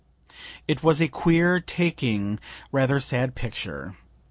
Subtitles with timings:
[0.67, 2.39] It was a queer, taking,
[2.71, 3.97] rather sad picture.